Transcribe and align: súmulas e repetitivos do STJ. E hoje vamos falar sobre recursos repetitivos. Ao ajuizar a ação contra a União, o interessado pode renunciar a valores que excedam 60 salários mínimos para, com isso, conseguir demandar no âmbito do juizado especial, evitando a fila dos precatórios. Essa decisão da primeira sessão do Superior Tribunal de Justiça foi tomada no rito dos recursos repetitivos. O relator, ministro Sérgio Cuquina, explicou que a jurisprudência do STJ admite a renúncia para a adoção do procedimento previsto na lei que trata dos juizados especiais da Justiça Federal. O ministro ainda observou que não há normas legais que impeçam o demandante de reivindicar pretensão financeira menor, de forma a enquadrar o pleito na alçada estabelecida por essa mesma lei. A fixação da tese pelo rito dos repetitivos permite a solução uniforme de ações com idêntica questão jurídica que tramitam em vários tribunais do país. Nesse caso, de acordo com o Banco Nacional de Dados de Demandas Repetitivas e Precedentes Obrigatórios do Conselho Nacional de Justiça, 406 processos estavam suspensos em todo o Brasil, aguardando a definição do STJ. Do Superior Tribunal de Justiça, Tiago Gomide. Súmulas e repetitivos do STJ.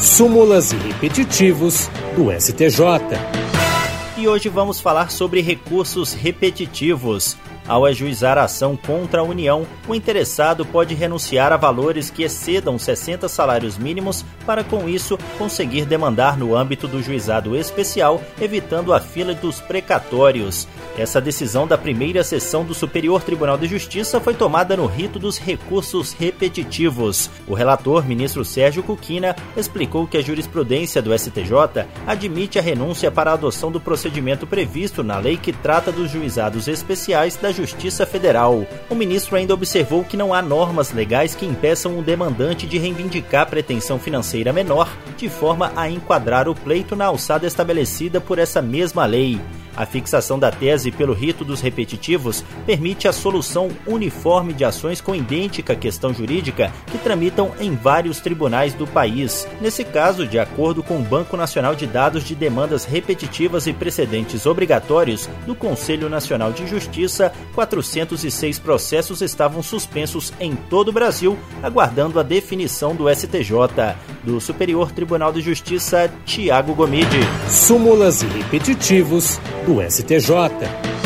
súmulas 0.00 0.72
e 0.72 0.76
repetitivos 0.76 1.90
do 2.16 2.32
STJ. 2.32 2.80
E 4.16 4.26
hoje 4.26 4.48
vamos 4.48 4.80
falar 4.80 5.10
sobre 5.10 5.42
recursos 5.42 6.14
repetitivos. 6.14 7.36
Ao 7.70 7.86
ajuizar 7.86 8.36
a 8.36 8.42
ação 8.42 8.76
contra 8.76 9.20
a 9.20 9.22
União, 9.22 9.64
o 9.86 9.94
interessado 9.94 10.66
pode 10.66 10.92
renunciar 10.92 11.52
a 11.52 11.56
valores 11.56 12.10
que 12.10 12.24
excedam 12.24 12.76
60 12.76 13.28
salários 13.28 13.78
mínimos 13.78 14.24
para, 14.44 14.64
com 14.64 14.88
isso, 14.88 15.16
conseguir 15.38 15.84
demandar 15.84 16.36
no 16.36 16.56
âmbito 16.56 16.88
do 16.88 17.00
juizado 17.00 17.56
especial, 17.56 18.20
evitando 18.40 18.92
a 18.92 18.98
fila 18.98 19.34
dos 19.34 19.60
precatórios. 19.60 20.66
Essa 20.98 21.20
decisão 21.20 21.64
da 21.64 21.78
primeira 21.78 22.24
sessão 22.24 22.64
do 22.64 22.74
Superior 22.74 23.22
Tribunal 23.22 23.56
de 23.56 23.68
Justiça 23.68 24.18
foi 24.18 24.34
tomada 24.34 24.76
no 24.76 24.86
rito 24.86 25.20
dos 25.20 25.38
recursos 25.38 26.12
repetitivos. 26.12 27.30
O 27.46 27.54
relator, 27.54 28.04
ministro 28.04 28.44
Sérgio 28.44 28.82
Cuquina, 28.82 29.36
explicou 29.56 30.08
que 30.08 30.18
a 30.18 30.20
jurisprudência 30.20 31.00
do 31.00 31.16
STJ 31.16 31.86
admite 32.04 32.58
a 32.58 32.62
renúncia 32.62 33.12
para 33.12 33.30
a 33.30 33.34
adoção 33.34 33.70
do 33.70 33.80
procedimento 33.80 34.44
previsto 34.44 35.04
na 35.04 35.18
lei 35.18 35.36
que 35.36 35.52
trata 35.52 35.92
dos 35.92 36.10
juizados 36.10 36.66
especiais 36.66 37.36
da 37.36 37.59
Justiça 37.60 38.06
Federal. 38.06 38.66
O 38.88 38.94
ministro 38.94 39.36
ainda 39.36 39.52
observou 39.52 40.02
que 40.02 40.16
não 40.16 40.32
há 40.32 40.40
normas 40.40 40.92
legais 40.92 41.34
que 41.34 41.44
impeçam 41.44 41.98
o 41.98 42.02
demandante 42.02 42.66
de 42.66 42.78
reivindicar 42.78 43.50
pretensão 43.50 43.98
financeira 43.98 44.50
menor, 44.50 44.88
de 45.18 45.28
forma 45.28 45.70
a 45.76 45.90
enquadrar 45.90 46.48
o 46.48 46.54
pleito 46.54 46.96
na 46.96 47.04
alçada 47.04 47.46
estabelecida 47.46 48.18
por 48.18 48.38
essa 48.38 48.62
mesma 48.62 49.04
lei. 49.04 49.38
A 49.76 49.86
fixação 49.86 50.38
da 50.38 50.50
tese 50.50 50.90
pelo 50.90 51.12
rito 51.12 51.44
dos 51.44 51.60
repetitivos 51.60 52.44
permite 52.66 53.06
a 53.06 53.12
solução 53.12 53.70
uniforme 53.86 54.52
de 54.52 54.64
ações 54.64 55.00
com 55.00 55.14
idêntica 55.14 55.74
questão 55.74 56.12
jurídica 56.12 56.72
que 56.86 56.98
tramitam 56.98 57.52
em 57.60 57.74
vários 57.74 58.20
tribunais 58.20 58.74
do 58.74 58.86
país. 58.86 59.46
Nesse 59.60 59.84
caso, 59.84 60.26
de 60.26 60.38
acordo 60.38 60.82
com 60.82 60.98
o 60.98 61.02
Banco 61.02 61.36
Nacional 61.36 61.74
de 61.74 61.86
Dados 61.86 62.24
de 62.24 62.34
Demandas 62.34 62.84
Repetitivas 62.84 63.66
e 63.66 63.72
Precedentes 63.72 64.44
Obrigatórios 64.44 65.28
do 65.46 65.54
Conselho 65.54 66.08
Nacional 66.08 66.52
de 66.52 66.66
Justiça, 66.66 67.32
406 67.54 68.58
processos 68.58 69.20
estavam 69.22 69.62
suspensos 69.62 70.32
em 70.40 70.54
todo 70.54 70.88
o 70.88 70.92
Brasil, 70.92 71.38
aguardando 71.62 72.20
a 72.20 72.22
definição 72.22 72.94
do 72.94 73.08
STJ. 73.08 73.96
Do 74.24 74.40
Superior 74.40 74.92
Tribunal 74.92 75.32
de 75.32 75.40
Justiça, 75.40 76.10
Tiago 76.24 76.74
Gomide. 76.74 77.20
Súmulas 77.48 78.22
e 78.22 78.26
repetitivos 78.26 79.40
do 79.66 79.80
STJ. 79.82 80.99